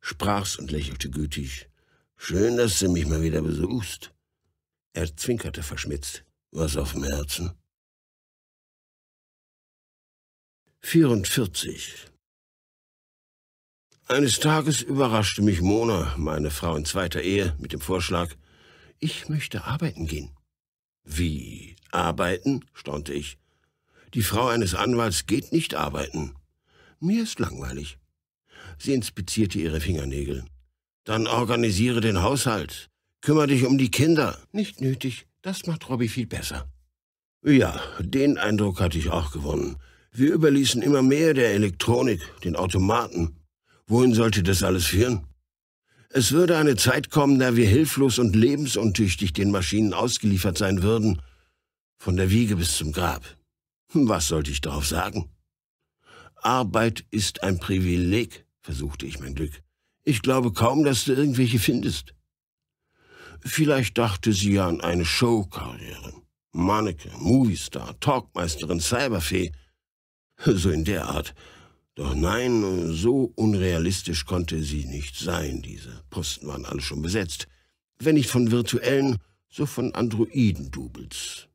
sprach's 0.00 0.56
und 0.56 0.70
lächelte 0.70 1.08
gütig. 1.08 1.70
Schön, 2.16 2.58
dass 2.58 2.78
du 2.78 2.90
mich 2.90 3.06
mal 3.06 3.22
wieder 3.22 3.40
besuchst. 3.40 4.12
Er 4.92 5.16
zwinkerte 5.16 5.62
verschmitzt. 5.62 6.24
Was 6.50 6.76
auf 6.76 6.92
dem 6.92 7.04
Herzen? 7.04 7.52
44. 10.80 12.11
Eines 14.12 14.40
Tages 14.40 14.82
überraschte 14.82 15.40
mich 15.40 15.62
Mona, 15.62 16.14
meine 16.18 16.50
Frau 16.50 16.76
in 16.76 16.84
zweiter 16.84 17.22
Ehe, 17.22 17.56
mit 17.58 17.72
dem 17.72 17.80
Vorschlag, 17.80 18.28
ich 18.98 19.30
möchte 19.30 19.64
arbeiten 19.64 20.06
gehen. 20.06 20.28
Wie? 21.02 21.76
Arbeiten? 21.92 22.62
staunte 22.74 23.14
ich. 23.14 23.38
Die 24.12 24.20
Frau 24.20 24.48
eines 24.48 24.74
Anwalts 24.74 25.24
geht 25.24 25.50
nicht 25.50 25.74
arbeiten. 25.74 26.34
Mir 27.00 27.22
ist 27.22 27.38
langweilig. 27.38 27.96
Sie 28.76 28.92
inspizierte 28.92 29.58
ihre 29.58 29.80
Fingernägel. 29.80 30.44
Dann 31.04 31.26
organisiere 31.26 32.02
den 32.02 32.22
Haushalt. 32.22 32.90
Kümmer 33.22 33.46
dich 33.46 33.64
um 33.64 33.78
die 33.78 33.90
Kinder. 33.90 34.36
Nicht 34.52 34.82
nötig. 34.82 35.26
Das 35.40 35.66
macht 35.66 35.88
Robby 35.88 36.08
viel 36.08 36.26
besser. 36.26 36.70
Ja, 37.42 37.80
den 37.98 38.36
Eindruck 38.36 38.78
hatte 38.78 38.98
ich 38.98 39.08
auch 39.08 39.32
gewonnen. 39.32 39.76
Wir 40.12 40.34
überließen 40.34 40.82
immer 40.82 41.00
mehr 41.00 41.32
der 41.32 41.54
Elektronik, 41.54 42.20
den 42.44 42.56
Automaten. 42.56 43.38
Wohin 43.92 44.14
sollte 44.14 44.42
das 44.42 44.62
alles 44.62 44.86
führen? 44.86 45.26
Es 46.08 46.32
würde 46.32 46.56
eine 46.56 46.76
Zeit 46.76 47.10
kommen, 47.10 47.38
da 47.38 47.56
wir 47.56 47.68
hilflos 47.68 48.18
und 48.18 48.34
lebensuntüchtig 48.34 49.34
den 49.34 49.50
Maschinen 49.50 49.92
ausgeliefert 49.92 50.56
sein 50.56 50.82
würden, 50.82 51.20
von 51.98 52.16
der 52.16 52.30
Wiege 52.30 52.56
bis 52.56 52.78
zum 52.78 52.92
Grab. 52.92 53.22
Was 53.92 54.28
sollte 54.28 54.50
ich 54.50 54.62
darauf 54.62 54.86
sagen? 54.86 55.28
Arbeit 56.36 57.04
ist 57.10 57.42
ein 57.42 57.58
Privileg, 57.58 58.46
versuchte 58.62 59.04
ich 59.04 59.20
mein 59.20 59.34
Glück. 59.34 59.62
Ich 60.04 60.22
glaube 60.22 60.54
kaum, 60.54 60.84
dass 60.84 61.04
du 61.04 61.12
irgendwelche 61.12 61.58
findest. 61.58 62.14
Vielleicht 63.44 63.98
dachte 63.98 64.32
sie 64.32 64.54
ja 64.54 64.68
an 64.68 64.80
eine 64.80 65.04
Showkarriere. 65.04 66.14
Manneke, 66.52 67.10
Moviestar, 67.18 68.00
Talkmeisterin, 68.00 68.80
Cyberfee, 68.80 69.52
so 70.38 70.70
in 70.70 70.84
der 70.84 71.08
Art. 71.08 71.34
Doch 71.94 72.14
nein, 72.14 72.92
so 72.92 73.32
unrealistisch 73.36 74.24
konnte 74.24 74.62
sie 74.62 74.86
nicht 74.86 75.16
sein. 75.16 75.60
Diese 75.60 76.02
Posten 76.08 76.46
waren 76.46 76.64
alle 76.64 76.80
schon 76.80 77.02
besetzt. 77.02 77.48
Wenn 77.98 78.14
nicht 78.14 78.30
von 78.30 78.50
virtuellen, 78.50 79.18
so 79.50 79.66
von 79.66 79.94
Androiden-Doubles. 79.94 81.48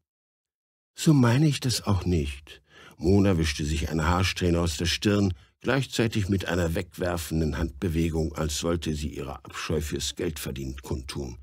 So 0.94 1.14
meine 1.14 1.48
ich 1.48 1.60
das 1.60 1.86
auch 1.88 2.06
nicht. 2.06 2.62
Mona 2.98 3.38
wischte 3.38 3.66
sich 3.66 3.90
eine 3.90 4.08
Haarsträhne 4.08 4.60
aus 4.60 4.78
der 4.78 4.86
Stirn, 4.86 5.34
gleichzeitig 5.62 6.30
mit 6.30 6.46
einer 6.46 6.76
wegwerfenden 6.76 7.58
Handbewegung, 7.58 8.34
als 8.34 8.64
wollte 8.64 8.94
sie 8.94 9.10
ihre 9.10 9.44
Abscheu 9.44 9.82
fürs 9.82 10.16
Geldverdienen 10.16 10.78
kundtun. 10.82 11.38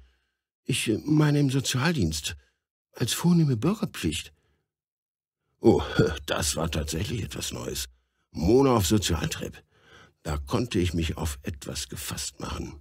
Ich 0.64 0.90
meine 1.04 1.40
im 1.40 1.50
Sozialdienst, 1.50 2.36
als 2.92 3.12
vornehme 3.12 3.56
Bürgerpflicht. 3.56 4.32
Oh, 5.60 5.82
das 6.26 6.54
war 6.54 6.70
tatsächlich 6.70 7.22
etwas 7.22 7.52
Neues. 7.52 7.86
Mona 8.34 8.76
auf 8.76 8.86
Sozialtrepp. 8.86 9.62
Da 10.22 10.36
konnte 10.36 10.78
ich 10.78 10.92
mich 10.92 11.16
auf 11.16 11.38
etwas 11.42 11.88
gefasst 11.88 12.40
machen. 12.40 12.80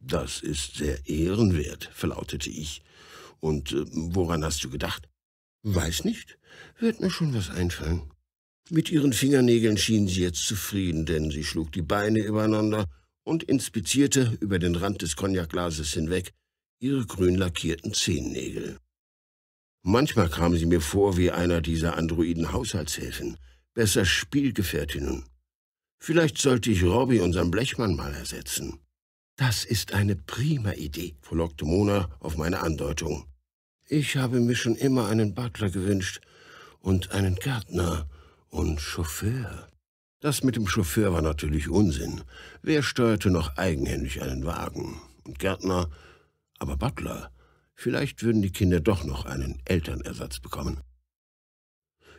Das 0.00 0.40
ist 0.40 0.76
sehr 0.76 1.08
ehrenwert, 1.08 1.90
verlautete 1.92 2.50
ich. 2.50 2.82
Und 3.40 3.72
äh, 3.72 3.84
woran 3.90 4.44
hast 4.44 4.62
du 4.62 4.70
gedacht? 4.70 5.08
Weiß 5.62 6.04
nicht. 6.04 6.38
Wird 6.78 7.00
mir 7.00 7.10
schon 7.10 7.34
was 7.34 7.50
einfallen. 7.50 8.02
Mit 8.70 8.90
ihren 8.90 9.12
Fingernägeln 9.12 9.78
schien 9.78 10.06
sie 10.06 10.20
jetzt 10.20 10.46
zufrieden, 10.46 11.06
denn 11.06 11.30
sie 11.30 11.44
schlug 11.44 11.72
die 11.72 11.82
Beine 11.82 12.20
übereinander 12.20 12.86
und 13.24 13.42
inspizierte 13.42 14.36
über 14.40 14.58
den 14.58 14.76
Rand 14.76 15.00
des 15.00 15.16
Cognacglases 15.16 15.94
hinweg 15.94 16.34
ihre 16.78 17.06
grün 17.06 17.36
lackierten 17.36 17.94
Zehennägel. 17.94 18.78
Manchmal 19.82 20.28
kam 20.28 20.56
sie 20.56 20.66
mir 20.66 20.82
vor 20.82 21.16
wie 21.16 21.30
einer 21.30 21.62
dieser 21.62 21.96
androiden 21.96 22.52
Haushaltshilfen, 22.52 23.38
besser 23.78 24.04
Spielgefährtinnen. 24.04 25.22
Vielleicht 26.00 26.38
sollte 26.38 26.68
ich 26.68 26.82
Robbie, 26.82 27.20
unseren 27.20 27.52
Blechmann, 27.52 27.94
mal 27.94 28.12
ersetzen. 28.12 28.80
Das 29.36 29.64
ist 29.64 29.94
eine 29.94 30.16
prima 30.16 30.72
Idee, 30.72 31.14
frohlockte 31.20 31.64
Mona 31.64 32.10
auf 32.18 32.36
meine 32.36 32.58
Andeutung. 32.58 33.26
Ich 33.86 34.16
habe 34.16 34.40
mir 34.40 34.56
schon 34.56 34.74
immer 34.74 35.06
einen 35.06 35.32
Butler 35.32 35.70
gewünscht 35.70 36.20
und 36.80 37.12
einen 37.12 37.36
Gärtner 37.36 38.08
und 38.48 38.80
Chauffeur. 38.80 39.68
Das 40.18 40.42
mit 40.42 40.56
dem 40.56 40.66
Chauffeur 40.66 41.12
war 41.12 41.22
natürlich 41.22 41.68
Unsinn. 41.68 42.22
Wer 42.62 42.82
steuerte 42.82 43.30
noch 43.30 43.58
eigenhändig 43.58 44.20
einen 44.22 44.44
Wagen? 44.44 45.00
Und 45.22 45.38
Gärtner, 45.38 45.88
aber 46.58 46.76
Butler, 46.76 47.30
Vielleicht 47.80 48.24
würden 48.24 48.42
die 48.42 48.50
Kinder 48.50 48.80
doch 48.80 49.04
noch 49.04 49.24
einen 49.24 49.62
Elternersatz 49.64 50.40
bekommen. 50.40 50.80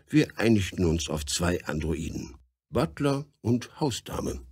Wir 0.09 0.37
einigten 0.37 0.85
uns 0.85 1.09
auf 1.09 1.25
zwei 1.25 1.63
Androiden, 1.65 2.35
Butler 2.69 3.25
und 3.41 3.79
Hausdame. 3.79 4.45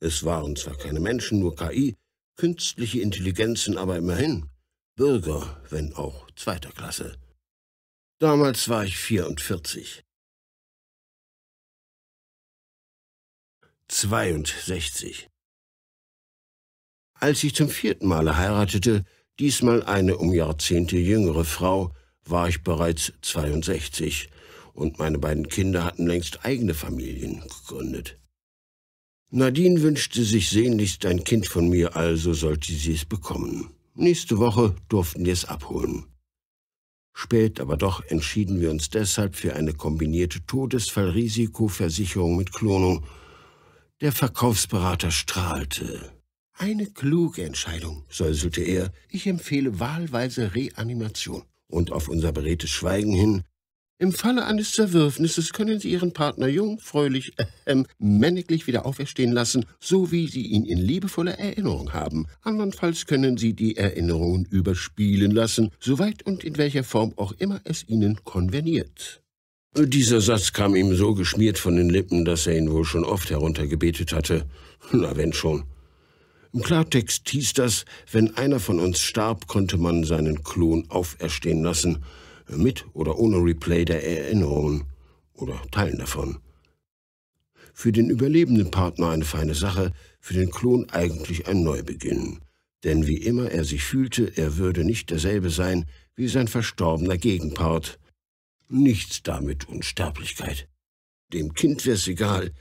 Es 0.00 0.24
waren 0.24 0.56
zwar 0.56 0.76
keine 0.76 1.00
Menschen, 1.00 1.40
nur 1.40 1.56
KI, 1.56 1.96
künstliche 2.36 3.00
Intelligenzen, 3.00 3.78
aber 3.78 3.96
immerhin 3.96 4.50
Bürger, 4.96 5.62
wenn 5.70 5.94
auch 5.94 6.30
zweiter 6.36 6.70
Klasse. 6.70 7.18
Damals 8.20 8.68
war 8.68 8.84
ich 8.84 8.98
44. 8.98 10.04
62. 13.88 15.28
Als 17.14 17.42
ich 17.42 17.54
zum 17.54 17.68
vierten 17.68 18.06
Male 18.06 18.36
heiratete, 18.36 19.04
Diesmal 19.40 19.82
eine 19.82 20.16
um 20.18 20.32
Jahrzehnte 20.32 20.96
jüngere 20.96 21.44
Frau, 21.44 21.92
war 22.24 22.48
ich 22.48 22.62
bereits 22.62 23.12
62 23.22 24.30
und 24.74 24.98
meine 24.98 25.18
beiden 25.18 25.48
Kinder 25.48 25.84
hatten 25.84 26.06
längst 26.06 26.44
eigene 26.44 26.74
Familien 26.74 27.40
gegründet. 27.40 28.18
Nadine 29.30 29.82
wünschte 29.82 30.22
sich 30.22 30.50
sehnlichst 30.50 31.06
ein 31.06 31.24
Kind 31.24 31.46
von 31.46 31.68
mir, 31.68 31.96
also 31.96 32.34
sollte 32.34 32.72
sie 32.72 32.92
es 32.92 33.04
bekommen. 33.04 33.70
Nächste 33.94 34.38
Woche 34.38 34.76
durften 34.88 35.24
wir 35.24 35.32
es 35.32 35.44
abholen. 35.44 36.06
Spät 37.12 37.60
aber 37.60 37.76
doch 37.76 38.04
entschieden 38.06 38.60
wir 38.60 38.70
uns 38.70 38.90
deshalb 38.90 39.36
für 39.36 39.54
eine 39.54 39.72
kombinierte 39.72 40.44
Todesfallrisikoversicherung 40.46 42.36
mit 42.36 42.52
Klonung. 42.52 43.04
Der 44.00 44.10
Verkaufsberater 44.10 45.12
strahlte. 45.12 46.12
Eine 46.56 46.86
kluge 46.86 47.44
Entscheidung, 47.44 48.04
säuselte 48.08 48.62
er. 48.62 48.92
Ich 49.08 49.26
empfehle 49.26 49.78
wahlweise 49.78 50.54
Reanimation. 50.54 51.44
Und 51.66 51.92
auf 51.92 52.08
unser 52.08 52.32
beredtes 52.32 52.70
Schweigen 52.70 53.14
hin. 53.14 53.42
Im 53.98 54.10
Falle 54.10 54.44
eines 54.44 54.72
Zerwürfnisses 54.72 55.52
können 55.52 55.78
Sie 55.78 55.90
Ihren 55.90 56.12
Partner 56.12 56.48
jung, 56.48 56.80
fröhlich, 56.80 57.32
äh, 57.64 57.84
männiglich 57.98 58.66
wieder 58.66 58.86
auferstehen 58.86 59.30
lassen, 59.30 59.66
so 59.78 60.10
wie 60.10 60.26
Sie 60.26 60.48
ihn 60.48 60.64
in 60.64 60.78
liebevoller 60.78 61.38
Erinnerung 61.38 61.92
haben. 61.92 62.26
Andernfalls 62.42 63.06
können 63.06 63.36
Sie 63.36 63.52
die 63.52 63.76
Erinnerungen 63.76 64.46
überspielen 64.46 65.30
lassen, 65.30 65.70
soweit 65.78 66.26
und 66.26 66.42
in 66.42 66.56
welcher 66.56 66.82
Form 66.82 67.12
auch 67.14 67.32
immer 67.38 67.60
es 67.62 67.88
Ihnen 67.88 68.18
konveniert. 68.24 69.22
Dieser 69.76 70.20
Satz 70.20 70.52
kam 70.52 70.74
ihm 70.74 70.96
so 70.96 71.14
geschmiert 71.14 71.58
von 71.58 71.76
den 71.76 71.88
Lippen, 71.88 72.24
dass 72.24 72.48
er 72.48 72.56
ihn 72.56 72.72
wohl 72.72 72.84
schon 72.84 73.04
oft 73.04 73.30
heruntergebetet 73.30 74.12
hatte. 74.12 74.46
Na, 74.92 75.16
wenn 75.16 75.32
schon. 75.32 75.64
Im 76.52 76.62
Klartext 76.62 77.28
hieß 77.28 77.54
das, 77.54 77.84
wenn 78.10 78.36
einer 78.36 78.58
von 78.58 78.80
uns 78.80 79.00
starb, 79.00 79.46
konnte 79.46 79.76
man 79.76 80.04
seinen 80.04 80.42
Klon 80.42 80.86
auferstehen 80.88 81.62
lassen, 81.62 82.04
mit 82.48 82.86
oder 82.92 83.18
ohne 83.18 83.36
Replay 83.38 83.84
der 83.84 84.06
Erinnerungen 84.06 84.84
oder 85.34 85.60
Teilen 85.70 85.98
davon. 85.98 86.38
Für 87.72 87.92
den 87.92 88.08
überlebenden 88.08 88.70
Partner 88.70 89.10
eine 89.10 89.24
feine 89.24 89.54
Sache, 89.54 89.92
für 90.20 90.34
den 90.34 90.50
Klon 90.50 90.88
eigentlich 90.90 91.48
ein 91.48 91.62
Neubeginn. 91.62 92.40
Denn 92.84 93.06
wie 93.06 93.16
immer 93.16 93.50
er 93.50 93.64
sich 93.64 93.82
fühlte, 93.82 94.36
er 94.36 94.56
würde 94.56 94.84
nicht 94.84 95.10
derselbe 95.10 95.50
sein 95.50 95.86
wie 96.16 96.28
sein 96.28 96.46
verstorbener 96.46 97.16
Gegenpart. 97.16 97.98
Nichts 98.68 99.22
damit 99.22 99.68
Unsterblichkeit. 99.68 100.68
Dem 101.32 101.54
Kind 101.54 101.84
wär's 101.86 102.06
egal, 102.06 102.52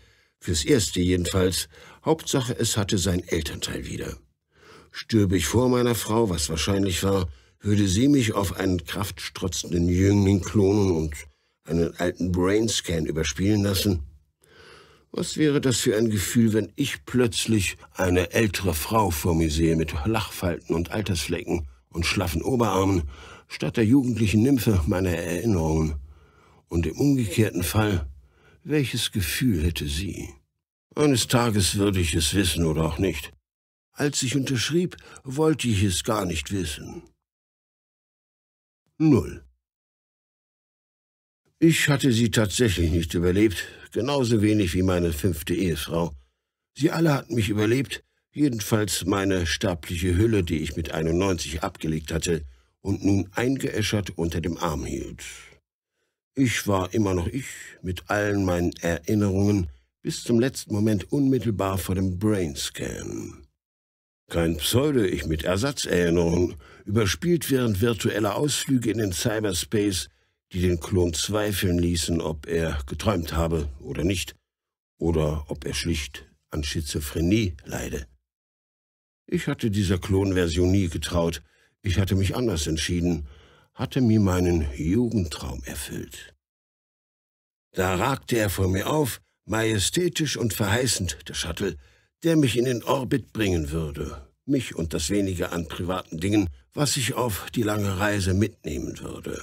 Fürs 0.44 0.66
Erste 0.66 1.00
jedenfalls. 1.00 1.70
Hauptsache, 2.04 2.54
es 2.60 2.76
hatte 2.76 2.98
sein 2.98 3.26
Elternteil 3.26 3.86
wieder. 3.86 4.18
Stürbe 4.92 5.38
ich 5.38 5.46
vor 5.46 5.70
meiner 5.70 5.96
Frau, 5.96 6.30
was 6.30 6.50
wahrscheinlich 6.50 7.02
war, 7.02 7.30
würde 7.64 7.88
sie 7.88 8.08
mich 8.08 8.34
auf 8.34 8.58
einen 8.58 8.84
kraftstrotzenden 8.86 9.90
Jüngling 9.90 10.42
klonen 10.42 10.92
und 10.92 11.16
einen 11.66 11.96
alten 11.98 12.32
Brainscan 12.32 13.08
überspielen 13.08 13.64
lassen? 13.64 14.04
Was 15.12 15.38
wäre 15.38 15.62
das 15.62 15.78
für 15.78 15.98
ein 15.98 16.10
Gefühl, 16.10 16.54
wenn 16.54 16.72
ich 16.76 17.06
plötzlich 17.06 17.78
eine 17.96 18.32
ältere 18.32 18.76
Frau 18.76 19.10
vor 19.10 19.34
mir 19.34 19.50
sehe 19.50 19.76
mit 19.76 19.94
Lachfalten 20.06 20.76
und 20.76 20.92
Altersflecken 20.92 21.68
und 21.90 22.06
schlaffen 22.06 22.44
Oberarmen, 22.44 23.04
statt 23.48 23.78
der 23.78 23.86
jugendlichen 23.86 24.44
Nymphe 24.44 24.82
meiner 24.86 25.12
Erinnerungen? 25.12 25.96
Und 26.68 26.86
im 26.86 26.98
umgekehrten 26.98 27.64
Fall 27.64 28.08
welches 28.66 29.12
Gefühl 29.12 29.62
hätte 29.64 29.88
sie? 29.90 30.30
Eines 30.96 31.28
Tages 31.28 31.76
würde 31.76 32.00
ich 32.00 32.16
es 32.16 32.34
wissen 32.34 32.66
oder 32.66 32.84
auch 32.84 32.98
nicht. 32.98 33.34
Als 33.92 34.24
ich 34.24 34.38
unterschrieb, 34.38 34.96
wollte 35.26 35.68
ich 35.68 35.84
es 35.84 36.06
gar 36.06 36.26
nicht 36.26 36.52
wissen. 36.52 37.04
Null. 39.00 39.44
Ich 41.58 41.90
hatte 41.90 42.12
sie 42.12 42.30
tatsächlich 42.30 42.92
nicht 42.92 43.16
überlebt, 43.16 43.66
genauso 43.92 44.44
wenig 44.44 44.76
wie 44.76 44.84
meine 44.84 45.14
fünfte 45.14 45.56
Ehefrau. 45.56 46.14
Sie 46.76 46.92
alle 46.92 47.14
hatten 47.14 47.34
mich 47.34 47.50
überlebt, 47.50 48.04
jedenfalls 48.34 49.06
meine 49.06 49.48
sterbliche 49.48 50.16
Hülle, 50.16 50.44
die 50.44 50.58
ich 50.60 50.76
mit 50.76 50.92
91 50.92 51.64
abgelegt 51.64 52.14
hatte 52.14 52.44
und 52.82 53.04
nun 53.04 53.30
eingeäschert 53.32 54.12
unter 54.12 54.42
dem 54.42 54.58
Arm 54.58 54.86
hielt. 54.86 55.24
Ich 56.36 56.68
war 56.68 56.94
immer 56.94 57.16
noch 57.16 57.28
ich, 57.28 57.48
mit 57.82 58.10
allen 58.12 58.46
meinen 58.46 58.74
Erinnerungen, 58.82 59.70
bis 60.04 60.24
zum 60.24 60.40
letzten 60.40 60.74
Moment 60.74 61.12
unmittelbar 61.12 61.80
vor 61.80 61.96
dem 61.96 62.20
Brainscan. 62.20 63.43
Kein 64.34 64.58
Pseudo-Ich 64.58 65.28
mit 65.28 65.44
Ersatzerinnerungen, 65.44 66.56
überspielt 66.86 67.52
während 67.52 67.82
virtueller 67.82 68.36
Ausflüge 68.36 68.90
in 68.90 68.98
den 68.98 69.14
Cyberspace, 69.14 70.10
die 70.52 70.62
den 70.62 70.80
Klon 70.80 71.14
zweifeln 71.14 71.78
ließen, 71.78 72.20
ob 72.20 72.48
er 72.48 72.80
geträumt 72.88 73.34
habe 73.34 73.70
oder 73.80 74.04
nicht, 74.04 74.36
oder 74.98 75.46
ob 75.50 75.66
er 75.66 75.76
schlicht 75.76 76.28
an 76.50 76.64
Schizophrenie 76.64 77.56
leide. 77.64 78.08
Ich 79.28 79.46
hatte 79.46 79.70
dieser 79.70 80.00
Klonversion 80.00 80.72
nie 80.72 80.88
getraut, 80.88 81.44
ich 81.84 82.00
hatte 82.00 82.16
mich 82.16 82.36
anders 82.36 82.66
entschieden, 82.66 83.28
hatte 83.76 84.02
mir 84.02 84.20
meinen 84.20 84.68
Jugendtraum 84.76 85.62
erfüllt. 85.64 86.34
Da 87.74 87.98
ragte 87.98 88.38
er 88.38 88.50
vor 88.50 88.68
mir 88.68 88.88
auf, 88.88 89.22
majestätisch 89.46 90.38
und 90.38 90.56
verheißend, 90.56 91.20
der 91.30 91.36
Shuttle, 91.36 91.78
der 92.24 92.38
mich 92.38 92.58
in 92.58 92.66
den 92.66 92.84
Orbit 92.84 93.34
bringen 93.34 93.72
würde, 93.72 94.28
mich 94.46 94.76
und 94.76 94.94
das 94.94 95.10
wenige 95.10 95.52
an 95.52 95.68
privaten 95.68 96.20
Dingen, 96.20 96.50
was 96.74 96.98
ich 96.98 97.14
auf 97.14 97.48
die 97.52 97.64
lange 97.64 98.00
Reise 98.00 98.34
mitnehmen 98.34 99.00
würde. 99.00 99.40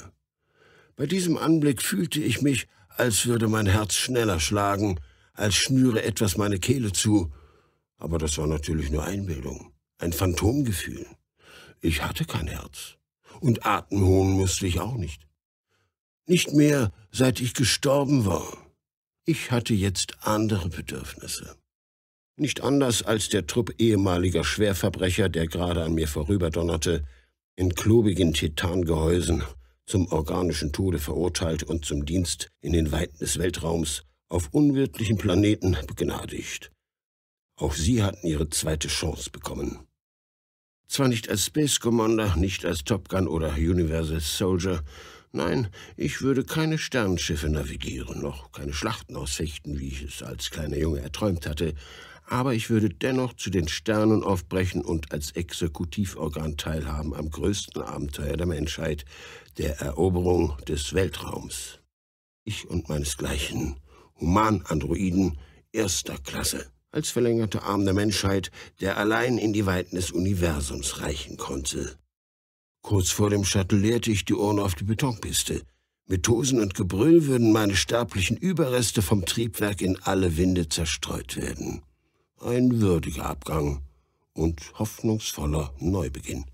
Bei 0.96 1.06
diesem 1.06 1.36
Anblick 1.36 1.82
fühlte 1.82 2.20
ich 2.20 2.42
mich, 2.42 2.66
als 2.88 3.26
würde 3.26 3.48
mein 3.48 3.66
Herz 3.66 3.94
schneller 3.94 4.40
schlagen, 4.40 4.98
als 5.34 5.54
schnüre 5.54 6.02
etwas 6.02 6.36
meine 6.36 6.58
Kehle 6.58 6.92
zu, 6.92 7.32
aber 7.96 8.18
das 8.18 8.36
war 8.38 8.46
natürlich 8.46 8.90
nur 8.90 9.04
Einbildung, 9.04 9.72
ein 9.98 10.12
Phantomgefühl. 10.12 11.06
Ich 11.80 12.02
hatte 12.02 12.24
kein 12.24 12.46
Herz 12.46 12.96
und 13.40 13.64
Atem 13.64 14.04
holen 14.04 14.32
musste 14.32 14.66
ich 14.66 14.80
auch 14.80 14.96
nicht. 14.96 15.26
Nicht 16.26 16.52
mehr, 16.52 16.92
seit 17.10 17.40
ich 17.40 17.54
gestorben 17.54 18.24
war. 18.24 18.56
Ich 19.24 19.50
hatte 19.50 19.74
jetzt 19.74 20.16
andere 20.20 20.68
Bedürfnisse. 20.68 21.59
Nicht 22.40 22.62
anders 22.62 23.02
als 23.02 23.28
der 23.28 23.46
Trupp 23.46 23.74
ehemaliger 23.76 24.44
Schwerverbrecher, 24.44 25.28
der 25.28 25.46
gerade 25.46 25.84
an 25.84 25.92
mir 25.92 26.08
vorüberdonnerte, 26.08 27.04
in 27.54 27.74
klobigen 27.74 28.32
Titangehäusen, 28.32 29.42
zum 29.84 30.10
organischen 30.10 30.72
Tode 30.72 30.98
verurteilt 30.98 31.64
und 31.64 31.84
zum 31.84 32.06
Dienst 32.06 32.50
in 32.62 32.72
den 32.72 32.92
Weiten 32.92 33.18
des 33.18 33.38
Weltraums 33.38 34.04
auf 34.30 34.48
unwirtlichen 34.52 35.18
Planeten 35.18 35.76
begnadigt. 35.86 36.72
Auch 37.56 37.74
sie 37.74 38.02
hatten 38.02 38.26
ihre 38.26 38.48
zweite 38.48 38.88
Chance 38.88 39.28
bekommen. 39.28 39.80
Zwar 40.88 41.08
nicht 41.08 41.28
als 41.28 41.44
Space 41.44 41.78
Commander, 41.78 42.36
nicht 42.36 42.64
als 42.64 42.84
Top 42.84 43.10
Gun 43.10 43.28
oder 43.28 43.52
Universal 43.56 44.20
Soldier, 44.20 44.82
nein, 45.32 45.68
ich 45.94 46.22
würde 46.22 46.44
keine 46.44 46.78
Sternschiffe 46.78 47.50
navigieren, 47.50 48.22
noch 48.22 48.50
keine 48.50 48.72
Schlachten 48.72 49.14
ausfechten, 49.16 49.78
wie 49.78 49.88
ich 49.88 50.02
es 50.04 50.22
als 50.22 50.48
kleiner 50.48 50.78
Junge 50.78 51.00
erträumt 51.00 51.46
hatte, 51.46 51.74
aber 52.30 52.54
ich 52.54 52.70
würde 52.70 52.88
dennoch 52.88 53.34
zu 53.34 53.50
den 53.50 53.68
Sternen 53.68 54.22
aufbrechen 54.22 54.84
und 54.84 55.12
als 55.12 55.32
Exekutivorgan 55.32 56.56
teilhaben 56.56 57.14
am 57.14 57.28
größten 57.28 57.82
Abenteuer 57.82 58.36
der 58.36 58.46
Menschheit, 58.46 59.04
der 59.58 59.80
Eroberung 59.80 60.56
des 60.68 60.94
Weltraums. 60.94 61.80
Ich 62.44 62.68
und 62.68 62.88
meinesgleichen, 62.88 63.80
Human-Androiden 64.20 65.38
erster 65.72 66.18
Klasse 66.18 66.70
als 66.92 67.10
verlängerter 67.10 67.62
Arm 67.62 67.84
der 67.84 67.94
Menschheit, 67.94 68.50
der 68.80 68.96
allein 68.96 69.38
in 69.38 69.52
die 69.52 69.66
Weiten 69.66 69.96
des 69.96 70.10
Universums 70.10 71.00
reichen 71.00 71.36
konnte. 71.36 71.96
Kurz 72.82 73.10
vor 73.10 73.30
dem 73.30 73.44
Shuttle 73.44 73.78
leerte 73.78 74.10
ich 74.10 74.24
die 74.24 74.34
Urne 74.34 74.62
auf 74.62 74.74
die 74.74 74.84
Betonpiste. 74.84 75.62
Mit 76.08 76.24
Tosen 76.24 76.60
und 76.60 76.74
Gebrüll 76.74 77.26
würden 77.26 77.52
meine 77.52 77.76
sterblichen 77.76 78.36
Überreste 78.36 79.02
vom 79.02 79.24
Triebwerk 79.24 79.80
in 79.80 80.00
alle 80.02 80.36
Winde 80.36 80.68
zerstreut 80.68 81.36
werden. 81.36 81.82
Ein 82.42 82.80
würdiger 82.80 83.26
Abgang 83.26 83.82
und 84.32 84.72
hoffnungsvoller 84.78 85.74
Neubeginn. 85.78 86.46